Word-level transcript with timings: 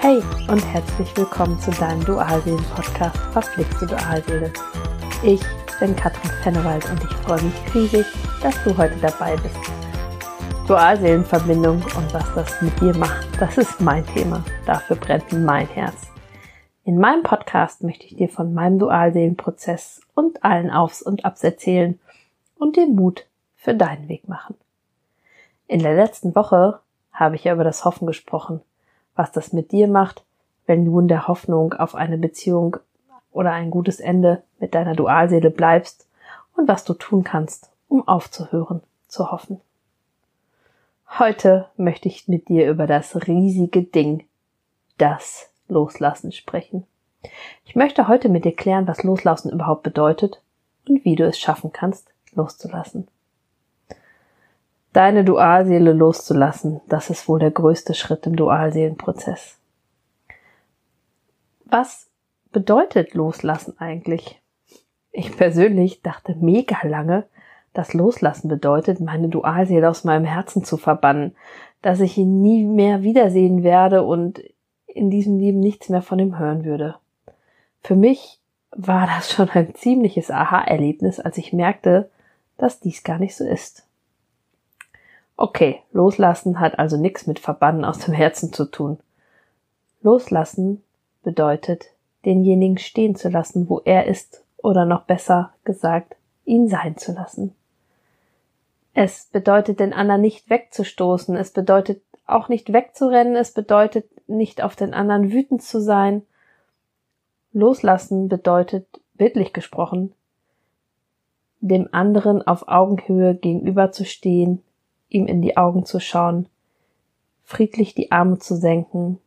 Hey 0.00 0.22
und 0.48 0.64
herzlich 0.72 1.16
willkommen 1.16 1.58
zu 1.58 1.72
deinem 1.72 2.04
Dualseelen-Podcast 2.04 3.16
Verpflichte 3.32 3.84
Dualseele. 3.84 4.52
Ich 5.24 5.40
bin 5.80 5.96
Katrin 5.96 6.30
Fennewald 6.44 6.88
und 6.88 7.02
ich 7.02 7.16
freue 7.16 7.42
mich 7.42 7.74
riesig, 7.74 8.06
dass 8.40 8.54
du 8.62 8.76
heute 8.78 8.94
dabei 9.00 9.34
bist. 9.38 9.58
Dualseelenverbindung 10.68 11.82
und 11.82 12.14
was 12.14 12.32
das 12.36 12.62
mit 12.62 12.80
dir 12.80 12.96
macht, 12.96 13.26
das 13.40 13.58
ist 13.58 13.80
mein 13.80 14.06
Thema. 14.06 14.44
Dafür 14.66 14.94
brennt 14.94 15.32
mein 15.32 15.66
Herz. 15.66 16.06
In 16.84 17.00
meinem 17.00 17.24
Podcast 17.24 17.82
möchte 17.82 18.06
ich 18.06 18.14
dir 18.14 18.28
von 18.28 18.54
meinem 18.54 18.78
Dualseelenprozess 18.78 20.00
und 20.14 20.44
allen 20.44 20.70
Aufs 20.70 21.02
und 21.02 21.24
Abs 21.24 21.42
erzählen 21.42 21.98
und 22.56 22.76
dir 22.76 22.86
Mut 22.86 23.26
für 23.56 23.74
deinen 23.74 24.08
Weg 24.08 24.28
machen. 24.28 24.54
In 25.66 25.80
der 25.80 25.96
letzten 25.96 26.36
Woche 26.36 26.78
habe 27.12 27.34
ich 27.34 27.42
ja 27.42 27.52
über 27.52 27.64
das 27.64 27.84
Hoffen 27.84 28.06
gesprochen 28.06 28.60
was 29.18 29.32
das 29.32 29.52
mit 29.52 29.72
dir 29.72 29.88
macht, 29.88 30.24
wenn 30.66 30.84
du 30.84 31.00
in 31.00 31.08
der 31.08 31.26
Hoffnung 31.26 31.74
auf 31.74 31.96
eine 31.96 32.16
Beziehung 32.16 32.76
oder 33.32 33.50
ein 33.52 33.70
gutes 33.70 33.98
Ende 33.98 34.44
mit 34.60 34.74
deiner 34.74 34.94
Dualseele 34.94 35.50
bleibst 35.50 36.08
und 36.56 36.68
was 36.68 36.84
du 36.84 36.94
tun 36.94 37.24
kannst, 37.24 37.70
um 37.88 38.06
aufzuhören 38.06 38.80
zu 39.08 39.32
hoffen. 39.32 39.60
Heute 41.18 41.68
möchte 41.76 42.06
ich 42.06 42.28
mit 42.28 42.48
dir 42.48 42.70
über 42.70 42.86
das 42.86 43.26
riesige 43.26 43.82
Ding, 43.82 44.24
das 44.98 45.50
Loslassen 45.66 46.30
sprechen. 46.30 46.86
Ich 47.64 47.74
möchte 47.74 48.06
heute 48.06 48.28
mit 48.28 48.44
dir 48.44 48.54
klären, 48.54 48.86
was 48.86 49.02
Loslassen 49.02 49.50
überhaupt 49.50 49.82
bedeutet 49.82 50.40
und 50.88 51.04
wie 51.04 51.16
du 51.16 51.26
es 51.26 51.38
schaffen 51.38 51.72
kannst, 51.72 52.12
loszulassen. 52.34 53.08
Deine 54.98 55.22
Dualseele 55.22 55.92
loszulassen, 55.92 56.80
das 56.88 57.08
ist 57.08 57.28
wohl 57.28 57.38
der 57.38 57.52
größte 57.52 57.94
Schritt 57.94 58.26
im 58.26 58.34
Dualseelenprozess. 58.34 59.56
Was 61.66 62.10
bedeutet 62.50 63.14
Loslassen 63.14 63.78
eigentlich? 63.78 64.42
Ich 65.12 65.36
persönlich 65.36 66.02
dachte 66.02 66.34
mega 66.40 66.84
lange, 66.84 67.26
dass 67.72 67.94
Loslassen 67.94 68.48
bedeutet, 68.48 68.98
meine 68.98 69.28
Dualseele 69.28 69.88
aus 69.88 70.02
meinem 70.02 70.24
Herzen 70.24 70.64
zu 70.64 70.76
verbannen, 70.76 71.36
dass 71.80 72.00
ich 72.00 72.18
ihn 72.18 72.42
nie 72.42 72.64
mehr 72.64 73.04
wiedersehen 73.04 73.62
werde 73.62 74.02
und 74.02 74.42
in 74.88 75.10
diesem 75.10 75.38
Leben 75.38 75.60
nichts 75.60 75.88
mehr 75.88 76.02
von 76.02 76.18
ihm 76.18 76.40
hören 76.40 76.64
würde. 76.64 76.96
Für 77.84 77.94
mich 77.94 78.40
war 78.72 79.06
das 79.06 79.30
schon 79.30 79.48
ein 79.50 79.76
ziemliches 79.76 80.32
Aha-Erlebnis, 80.32 81.20
als 81.20 81.38
ich 81.38 81.52
merkte, 81.52 82.10
dass 82.56 82.80
dies 82.80 83.04
gar 83.04 83.20
nicht 83.20 83.36
so 83.36 83.44
ist. 83.44 83.87
Okay, 85.40 85.84
loslassen 85.92 86.58
hat 86.58 86.80
also 86.80 86.96
nichts 86.96 87.28
mit 87.28 87.38
Verbannen 87.38 87.84
aus 87.84 88.00
dem 88.00 88.12
Herzen 88.12 88.52
zu 88.52 88.64
tun. 88.64 88.98
Loslassen 90.02 90.82
bedeutet, 91.22 91.84
denjenigen 92.24 92.76
stehen 92.76 93.14
zu 93.14 93.28
lassen, 93.28 93.70
wo 93.70 93.78
er 93.84 94.06
ist, 94.06 94.42
oder 94.56 94.84
noch 94.84 95.04
besser 95.04 95.54
gesagt, 95.62 96.16
ihn 96.44 96.66
sein 96.66 96.96
zu 96.96 97.12
lassen. 97.12 97.54
Es 98.94 99.26
bedeutet, 99.26 99.78
den 99.78 99.92
anderen 99.92 100.22
nicht 100.22 100.50
wegzustoßen, 100.50 101.36
es 101.36 101.52
bedeutet 101.52 102.02
auch 102.26 102.48
nicht 102.48 102.72
wegzurennen, 102.72 103.36
es 103.36 103.52
bedeutet 103.52 104.06
nicht 104.28 104.60
auf 104.60 104.74
den 104.74 104.92
anderen 104.92 105.30
wütend 105.30 105.62
zu 105.62 105.80
sein. 105.80 106.22
Loslassen 107.52 108.28
bedeutet, 108.28 108.88
bildlich 109.14 109.52
gesprochen, 109.52 110.12
dem 111.60 111.88
anderen 111.92 112.44
auf 112.44 112.66
Augenhöhe 112.66 113.36
gegenüberzustehen, 113.36 114.64
ihm 115.08 115.26
in 115.26 115.42
die 115.42 115.56
Augen 115.56 115.84
zu 115.84 116.00
schauen, 116.00 116.48
friedlich 117.44 117.94
die 117.94 118.12
Arme 118.12 118.38
zu 118.38 118.56
senken, 118.56 119.18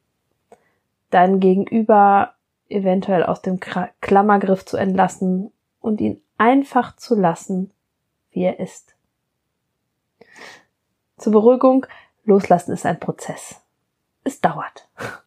dein 1.09 1.39
Gegenüber 1.39 2.35
eventuell 2.69 3.23
aus 3.23 3.41
dem 3.41 3.59
Klammergriff 3.59 4.65
zu 4.65 4.77
entlassen 4.77 5.51
und 5.79 6.01
ihn 6.01 6.21
einfach 6.37 6.95
zu 6.95 7.15
lassen, 7.15 7.71
wie 8.31 8.43
er 8.43 8.59
ist. 8.59 8.95
Zur 11.17 11.33
Beruhigung, 11.33 11.85
loslassen 12.23 12.71
ist 12.71 12.85
ein 12.85 12.99
Prozess. 12.99 13.61
Es 14.23 14.41
dauert. 14.41 14.87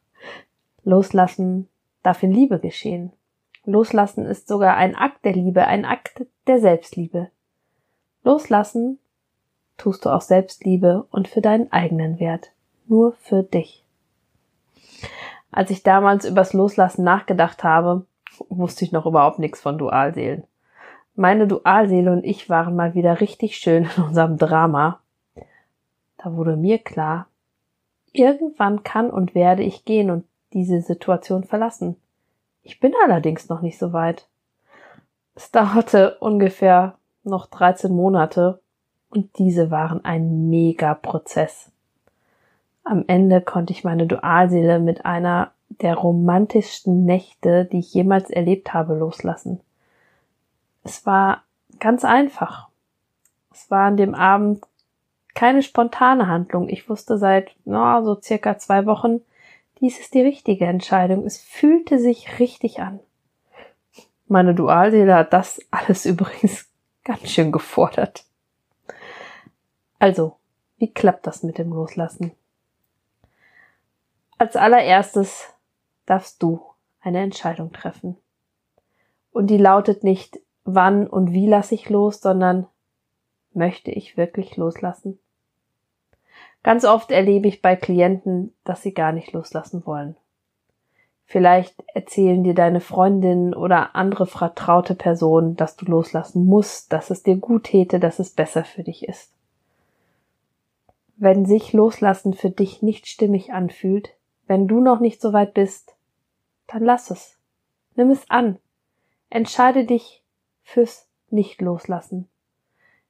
Loslassen 0.84 1.68
darf 2.02 2.22
in 2.22 2.32
Liebe 2.32 2.58
geschehen. 2.58 3.12
Loslassen 3.64 4.26
ist 4.26 4.48
sogar 4.48 4.76
ein 4.76 4.94
Akt 4.94 5.24
der 5.24 5.32
Liebe, 5.32 5.66
ein 5.66 5.84
Akt 5.84 6.26
der 6.46 6.60
Selbstliebe. 6.60 7.30
Loslassen 8.22 8.98
tust 9.76 10.04
du 10.04 10.10
auch 10.10 10.20
Selbstliebe 10.20 11.06
und 11.10 11.28
für 11.28 11.40
deinen 11.40 11.70
eigenen 11.72 12.20
Wert. 12.20 12.52
Nur 12.86 13.12
für 13.14 13.42
dich. 13.42 13.84
Als 15.50 15.70
ich 15.70 15.82
damals 15.82 16.24
übers 16.24 16.52
Loslassen 16.52 17.04
nachgedacht 17.04 17.64
habe, 17.64 18.06
wusste 18.48 18.84
ich 18.84 18.92
noch 18.92 19.06
überhaupt 19.06 19.38
nichts 19.38 19.60
von 19.60 19.78
Dualseelen. 19.78 20.44
Meine 21.14 21.46
Dualseele 21.46 22.12
und 22.12 22.24
ich 22.24 22.50
waren 22.50 22.74
mal 22.74 22.94
wieder 22.94 23.20
richtig 23.20 23.56
schön 23.56 23.88
in 23.96 24.02
unserem 24.02 24.36
Drama. 24.36 25.00
Da 26.18 26.34
wurde 26.34 26.56
mir 26.56 26.78
klar, 26.78 27.28
irgendwann 28.12 28.82
kann 28.82 29.10
und 29.10 29.34
werde 29.34 29.62
ich 29.62 29.84
gehen 29.84 30.10
und 30.10 30.24
diese 30.52 30.80
Situation 30.80 31.44
verlassen. 31.44 31.96
Ich 32.62 32.80
bin 32.80 32.92
allerdings 33.04 33.48
noch 33.48 33.60
nicht 33.60 33.78
so 33.78 33.92
weit. 33.92 34.26
Es 35.34 35.50
dauerte 35.50 36.16
ungefähr 36.20 36.96
noch 37.24 37.46
13 37.46 37.92
Monate, 37.92 38.60
und 39.14 39.38
diese 39.38 39.70
waren 39.70 40.04
ein 40.04 40.48
Mega-Prozess. 40.50 41.70
Am 42.82 43.04
Ende 43.06 43.40
konnte 43.40 43.72
ich 43.72 43.84
meine 43.84 44.06
Dualseele 44.06 44.78
mit 44.78 45.06
einer 45.06 45.52
der 45.68 45.94
romantischsten 45.94 47.04
Nächte, 47.04 47.64
die 47.64 47.78
ich 47.78 47.94
jemals 47.94 48.30
erlebt 48.30 48.74
habe, 48.74 48.94
loslassen. 48.94 49.60
Es 50.82 51.06
war 51.06 51.42
ganz 51.80 52.04
einfach. 52.04 52.68
Es 53.52 53.70
war 53.70 53.86
an 53.86 53.96
dem 53.96 54.14
Abend 54.14 54.62
keine 55.34 55.62
spontane 55.62 56.28
Handlung. 56.28 56.68
Ich 56.68 56.88
wusste 56.88 57.18
seit 57.18 57.56
no, 57.64 58.04
so 58.04 58.20
circa 58.20 58.58
zwei 58.58 58.86
Wochen, 58.86 59.20
dies 59.80 59.98
ist 59.98 60.14
die 60.14 60.22
richtige 60.22 60.66
Entscheidung. 60.66 61.24
Es 61.24 61.38
fühlte 61.40 61.98
sich 61.98 62.38
richtig 62.38 62.80
an. 62.80 63.00
Meine 64.28 64.54
Dualseele 64.54 65.14
hat 65.14 65.32
das 65.32 65.60
alles 65.70 66.04
übrigens 66.06 66.68
ganz 67.04 67.30
schön 67.30 67.52
gefordert. 67.52 68.24
Also, 70.04 70.36
wie 70.76 70.92
klappt 70.92 71.26
das 71.26 71.42
mit 71.42 71.56
dem 71.56 71.72
Loslassen? 71.72 72.32
Als 74.36 74.54
allererstes 74.54 75.48
darfst 76.04 76.42
du 76.42 76.60
eine 77.00 77.20
Entscheidung 77.20 77.72
treffen. 77.72 78.18
Und 79.30 79.46
die 79.46 79.56
lautet 79.56 80.04
nicht, 80.04 80.40
wann 80.64 81.06
und 81.06 81.32
wie 81.32 81.46
lasse 81.46 81.74
ich 81.74 81.88
los, 81.88 82.20
sondern 82.20 82.66
möchte 83.54 83.92
ich 83.92 84.18
wirklich 84.18 84.58
loslassen? 84.58 85.18
Ganz 86.62 86.84
oft 86.84 87.10
erlebe 87.10 87.48
ich 87.48 87.62
bei 87.62 87.74
Klienten, 87.74 88.52
dass 88.62 88.82
sie 88.82 88.92
gar 88.92 89.12
nicht 89.12 89.32
loslassen 89.32 89.86
wollen. 89.86 90.16
Vielleicht 91.24 91.82
erzählen 91.94 92.44
dir 92.44 92.54
deine 92.54 92.82
Freundin 92.82 93.54
oder 93.54 93.96
andere 93.96 94.26
vertraute 94.26 94.96
Person, 94.96 95.56
dass 95.56 95.76
du 95.76 95.86
loslassen 95.86 96.44
musst, 96.44 96.92
dass 96.92 97.08
es 97.08 97.22
dir 97.22 97.36
gut 97.36 97.64
täte, 97.64 97.98
dass 97.98 98.18
es 98.18 98.28
besser 98.28 98.64
für 98.66 98.82
dich 98.82 99.08
ist. 99.08 99.30
Wenn 101.16 101.46
sich 101.46 101.72
Loslassen 101.72 102.34
für 102.34 102.50
dich 102.50 102.82
nicht 102.82 103.06
stimmig 103.06 103.52
anfühlt, 103.52 104.14
wenn 104.46 104.66
du 104.66 104.80
noch 104.80 105.00
nicht 105.00 105.20
so 105.20 105.32
weit 105.32 105.54
bist, 105.54 105.94
dann 106.66 106.84
lass 106.84 107.10
es. 107.10 107.38
Nimm 107.94 108.10
es 108.10 108.28
an. 108.28 108.58
Entscheide 109.30 109.84
dich 109.84 110.24
fürs 110.62 111.08
Nicht-Loslassen. 111.30 112.28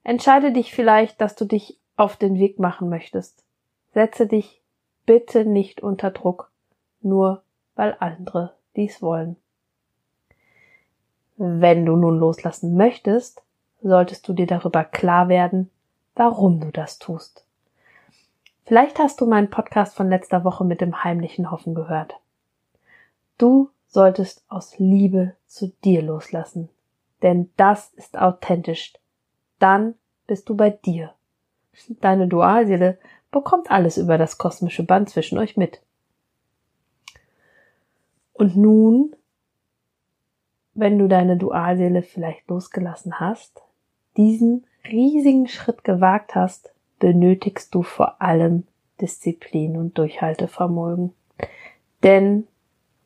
Entscheide 0.02 0.52
dich 0.52 0.74
vielleicht, 0.74 1.20
dass 1.20 1.34
du 1.34 1.46
dich 1.46 1.78
auf 1.96 2.16
den 2.16 2.38
Weg 2.38 2.58
machen 2.58 2.88
möchtest. 2.88 3.44
Setze 3.92 4.26
dich 4.26 4.62
bitte 5.06 5.44
nicht 5.44 5.82
unter 5.82 6.10
Druck, 6.10 6.50
nur 7.00 7.42
weil 7.74 7.96
andere 8.00 8.54
dies 8.76 9.00
wollen. 9.00 9.36
Wenn 11.36 11.84
du 11.86 11.96
nun 11.96 12.18
loslassen 12.18 12.76
möchtest, 12.76 13.42
solltest 13.82 14.28
du 14.28 14.34
dir 14.34 14.46
darüber 14.46 14.84
klar 14.84 15.28
werden, 15.28 15.70
warum 16.14 16.60
du 16.60 16.70
das 16.70 16.98
tust. 16.98 17.44
Vielleicht 18.66 18.98
hast 18.98 19.20
du 19.20 19.26
meinen 19.26 19.50
Podcast 19.50 19.94
von 19.94 20.08
letzter 20.08 20.42
Woche 20.42 20.64
mit 20.64 20.80
dem 20.80 21.04
heimlichen 21.04 21.50
Hoffen 21.50 21.74
gehört. 21.74 22.18
Du 23.36 23.70
solltest 23.88 24.42
aus 24.48 24.78
Liebe 24.78 25.34
zu 25.46 25.72
dir 25.84 26.00
loslassen, 26.02 26.70
denn 27.22 27.50
das 27.56 27.92
ist 27.94 28.18
authentisch. 28.18 28.94
Dann 29.58 29.94
bist 30.26 30.48
du 30.48 30.56
bei 30.56 30.70
dir. 30.70 31.12
Deine 32.00 32.26
Dualseele 32.26 32.98
bekommt 33.30 33.70
alles 33.70 33.98
über 33.98 34.16
das 34.16 34.38
kosmische 34.38 34.84
Band 34.84 35.10
zwischen 35.10 35.38
euch 35.38 35.56
mit. 35.56 35.82
Und 38.32 38.56
nun, 38.56 39.14
wenn 40.72 40.98
du 40.98 41.06
deine 41.06 41.36
Dualseele 41.36 42.02
vielleicht 42.02 42.48
losgelassen 42.48 43.20
hast, 43.20 43.62
diesen 44.16 44.66
riesigen 44.84 45.48
Schritt 45.48 45.84
gewagt 45.84 46.34
hast, 46.34 46.73
benötigst 47.04 47.74
du 47.74 47.82
vor 47.82 48.22
allem 48.22 48.66
Disziplin 48.98 49.76
und 49.76 49.98
Durchhaltevermögen. 49.98 51.12
Denn 52.02 52.46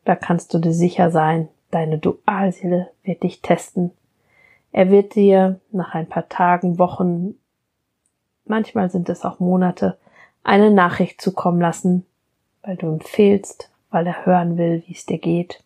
da 0.05 0.15
kannst 0.15 0.53
du 0.53 0.59
dir 0.59 0.71
sicher 0.71 1.11
sein, 1.11 1.49
deine 1.69 1.97
Dualseele 1.97 2.91
wird 3.03 3.23
dich 3.23 3.41
testen. 3.41 3.91
Er 4.71 4.89
wird 4.89 5.15
dir 5.15 5.59
nach 5.73 5.95
ein 5.95 6.07
paar 6.07 6.29
Tagen, 6.29 6.79
Wochen, 6.79 7.35
manchmal 8.45 8.89
sind 8.89 9.09
es 9.09 9.25
auch 9.25 9.41
Monate, 9.41 9.97
eine 10.45 10.71
Nachricht 10.71 11.19
zukommen 11.19 11.59
lassen, 11.59 12.05
weil 12.61 12.77
du 12.77 12.87
ihm 12.87 13.01
fehlst, 13.01 13.69
weil 13.89 14.07
er 14.07 14.25
hören 14.25 14.57
will, 14.57 14.81
wie 14.87 14.93
es 14.93 15.05
dir 15.05 15.19
geht. 15.19 15.61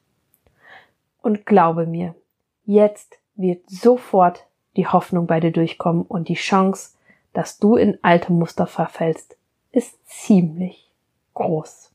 Und 1.21 1.45
glaube 1.45 1.85
mir, 1.85 2.15
jetzt 2.65 3.19
wird 3.35 3.69
sofort 3.69 4.47
die 4.75 4.87
Hoffnung 4.87 5.27
bei 5.27 5.39
dir 5.39 5.51
durchkommen 5.51 6.01
und 6.01 6.29
die 6.29 6.33
Chance, 6.33 6.97
dass 7.33 7.57
du 7.57 7.75
in 7.75 7.97
alte 8.01 8.31
Muster 8.31 8.67
verfällst, 8.67 9.37
ist 9.71 9.97
ziemlich 10.07 10.91
groß. 11.33 11.91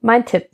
Mein 0.00 0.26
Tipp. 0.26 0.50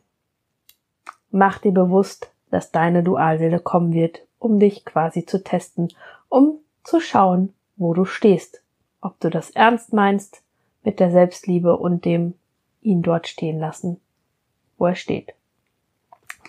Mach 1.31 1.59
dir 1.59 1.73
bewusst, 1.73 2.33
dass 2.51 2.71
deine 2.71 3.03
Dualseele 3.03 3.61
kommen 3.61 3.93
wird, 3.93 4.21
um 4.39 4.59
dich 4.59 4.85
quasi 4.85 5.27
zu 5.27 5.43
testen, 5.43 5.89
um 6.29 6.59
zu 6.85 7.01
schauen, 7.01 7.53
wo 7.77 7.93
du 7.95 8.05
stehst, 8.05 8.63
ob 9.01 9.19
du 9.21 9.29
das 9.29 9.51
ernst 9.51 9.93
meinst 9.93 10.43
mit 10.83 11.01
der 11.01 11.11
Selbstliebe 11.11 11.77
und 11.77 12.05
dem 12.05 12.35
ihn 12.81 13.03
dort 13.03 13.29
stehen 13.29 13.59
lassen, 13.59 14.01
wo 14.79 14.87
er 14.87 14.95
steht. 14.95 15.35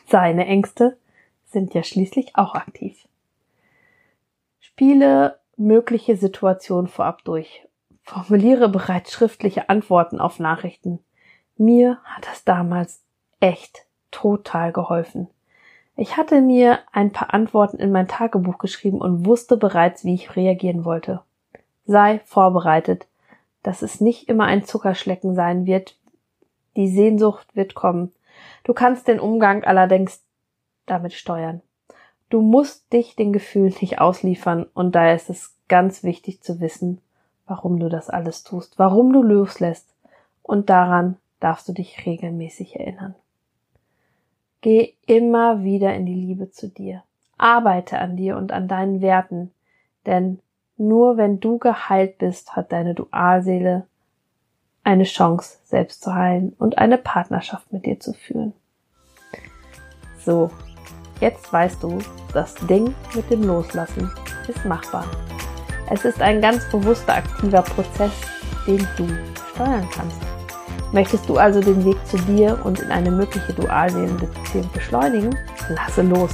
Seine 0.07 0.45
Ängste 0.45 0.97
sind 1.45 1.73
ja 1.73 1.83
schließlich 1.83 2.35
auch 2.35 2.55
aktiv. 2.55 3.07
Spiele 4.59 5.38
mögliche 5.59 6.15
Situationen 6.15 6.87
vorab 6.87 7.23
durch. 7.25 7.67
Formuliere 8.03 8.69
bereits 8.69 9.11
schriftliche 9.11 9.69
Antworten 9.69 10.19
auf 10.19 10.39
Nachrichten. 10.39 10.99
Mir 11.57 11.99
hat 12.05 12.25
das 12.25 12.43
damals 12.43 13.03
echt 13.39 13.85
total 14.09 14.71
geholfen. 14.71 15.27
Ich 15.95 16.15
hatte 16.15 16.41
mir 16.41 16.79
ein 16.93 17.11
paar 17.11 17.33
Antworten 17.33 17.77
in 17.77 17.91
mein 17.91 18.07
Tagebuch 18.07 18.57
geschrieben 18.57 19.01
und 19.01 19.25
wusste 19.25 19.57
bereits, 19.57 20.05
wie 20.05 20.13
ich 20.13 20.35
reagieren 20.37 20.85
wollte. 20.85 21.21
Sei 21.85 22.21
vorbereitet, 22.23 23.07
dass 23.61 23.81
es 23.81 23.99
nicht 23.99 24.29
immer 24.29 24.45
ein 24.45 24.63
Zuckerschlecken 24.63 25.35
sein 25.35 25.65
wird. 25.65 25.97
Die 26.77 26.87
Sehnsucht 26.87 27.53
wird 27.53 27.75
kommen. 27.75 28.13
Du 28.63 28.73
kannst 28.73 29.09
den 29.09 29.19
Umgang 29.19 29.65
allerdings 29.65 30.23
damit 30.85 31.11
steuern. 31.13 31.61
Du 32.29 32.41
musst 32.41 32.93
dich 32.93 33.15
den 33.15 33.33
Gefühlen 33.33 33.73
nicht 33.81 33.99
ausliefern 33.99 34.65
und 34.73 34.93
daher 34.93 35.15
ist 35.15 35.29
es 35.29 35.55
ganz 35.67 36.03
wichtig 36.03 36.41
zu 36.41 36.59
wissen, 36.59 37.01
warum 37.47 37.79
du 37.79 37.89
das 37.89 38.09
alles 38.09 38.43
tust, 38.43 38.77
warum 38.77 39.11
du 39.11 39.23
loslässt 39.23 39.95
und 40.43 40.69
daran 40.69 41.17
darfst 41.39 41.67
du 41.67 41.73
dich 41.73 42.05
regelmäßig 42.05 42.79
erinnern. 42.79 43.15
Geh 44.61 44.93
immer 45.07 45.63
wieder 45.63 45.95
in 45.95 46.05
die 46.05 46.13
Liebe 46.13 46.51
zu 46.51 46.67
dir. 46.67 47.03
Arbeite 47.37 47.97
an 47.99 48.17
dir 48.17 48.35
und 48.37 48.51
an 48.51 48.67
deinen 48.67 49.01
Werten, 49.01 49.51
denn 50.05 50.39
nur 50.77 51.17
wenn 51.17 51.39
du 51.39 51.57
geheilt 51.57 52.17
bist, 52.17 52.55
hat 52.55 52.71
deine 52.71 52.93
Dualseele 52.93 53.87
eine 54.83 55.03
Chance, 55.03 55.59
selbst 55.63 56.01
zu 56.01 56.13
heilen 56.13 56.55
und 56.57 56.77
eine 56.77 56.97
Partnerschaft 56.97 57.71
mit 57.71 57.85
dir 57.85 57.99
zu 57.99 58.13
führen. 58.13 58.53
So, 60.19 60.51
Jetzt 61.19 61.51
weißt 61.51 61.83
du, 61.83 61.99
das 62.33 62.55
Ding 62.55 62.95
mit 63.13 63.29
dem 63.29 63.43
Loslassen 63.43 64.09
ist 64.47 64.63
machbar. 64.65 65.05
Es 65.89 66.05
ist 66.05 66.21
ein 66.21 66.41
ganz 66.41 66.63
bewusster, 66.69 67.15
aktiver 67.15 67.61
Prozess, 67.61 68.11
den 68.65 68.87
du 68.95 69.07
steuern 69.53 69.87
kannst. 69.93 70.17
Möchtest 70.91 71.27
du 71.27 71.37
also 71.37 71.59
den 71.59 71.83
Weg 71.83 71.97
zu 72.05 72.17
dir 72.17 72.57
und 72.63 72.79
in 72.79 72.91
eine 72.91 73.11
mögliche 73.11 73.53
Dualseelenbeziehung 73.53 74.69
beschleunigen? 74.71 75.35
Lasse 75.69 76.01
los, 76.03 76.31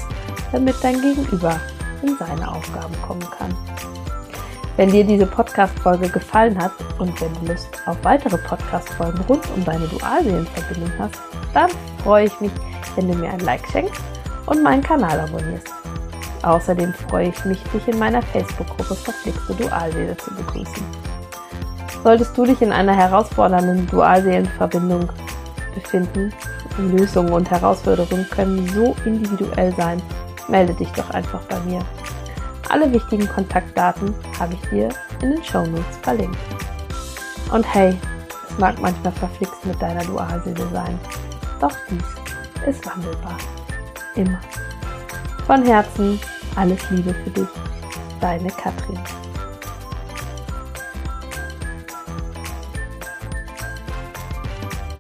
damit 0.52 0.76
dein 0.82 1.02
Gegenüber 1.02 1.60
in 2.02 2.16
seine 2.18 2.50
Aufgaben 2.50 2.94
kommen 3.02 3.26
kann. 3.38 3.54
Wenn 4.78 4.92
dir 4.92 5.06
diese 5.06 5.26
Podcast-Folge 5.26 6.10
gefallen 6.10 6.62
hat 6.62 6.74
und 7.00 7.20
wenn 7.22 7.34
du 7.36 7.54
Lust 7.54 7.70
auf 7.86 7.98
weitere 8.04 8.38
Podcast-Folgen 8.38 9.20
rund 9.28 9.44
um 9.56 9.64
deine 9.66 9.88
Dualseelenverbindung 9.88 10.92
hast, 11.00 11.16
dann 11.54 11.72
freue 12.04 12.26
ich 12.26 12.40
mich, 12.40 12.52
wenn 12.96 13.10
du 13.10 13.18
mir 13.18 13.32
ein 13.32 13.40
Like 13.40 13.66
schenkst 13.72 14.02
und 14.46 14.64
meinen 14.64 14.84
Kanal 14.84 15.20
abonnierst. 15.20 15.74
Außerdem 16.44 16.94
freue 16.94 17.30
ich 17.30 17.46
mich, 17.46 17.62
dich 17.74 17.88
in 17.88 17.98
meiner 17.98 18.22
Facebook-Gruppe 18.22 18.96
Verflixte 18.96 19.56
Dualseele 19.56 20.16
zu 20.18 20.34
begrüßen. 20.36 20.84
Solltest 22.04 22.38
du 22.38 22.46
dich 22.46 22.62
in 22.62 22.72
einer 22.72 22.96
herausfordernden 22.96 23.88
Dualseelenverbindung 23.88 25.10
befinden, 25.74 26.32
Lösungen 26.78 27.34
und 27.34 27.50
Herausforderungen 27.50 28.28
können 28.30 28.68
so 28.70 28.96
individuell 29.06 29.74
sein, 29.76 30.02
melde 30.48 30.74
dich 30.74 30.92
doch 30.92 31.10
einfach 31.12 31.42
bei 31.46 31.60
mir. 31.62 31.80
Alle 32.70 32.92
wichtigen 32.94 33.28
Kontaktdaten 33.28 34.14
habe 34.40 34.54
ich 34.54 34.70
dir 34.70 34.90
in 35.22 35.32
den 35.32 35.44
Show 35.44 35.66
Notes 35.66 35.98
verlinkt. 36.04 36.38
Und 37.52 37.66
hey, 37.74 37.98
es 38.48 38.60
mag 38.60 38.80
manchmal 38.80 39.14
verflixt 39.14 39.66
mit 39.66 39.82
deiner 39.82 40.04
Dualseele 40.04 40.68
sein, 40.72 41.00
doch 41.60 41.74
dies 41.90 42.68
ist 42.68 42.86
wandelbar 42.86 43.38
immer. 44.16 44.40
Von 45.46 45.64
Herzen 45.64 46.20
alles 46.56 46.90
Liebe 46.90 47.14
für 47.14 47.30
dich, 47.30 47.48
deine 48.20 48.50
Katrin. 48.50 49.00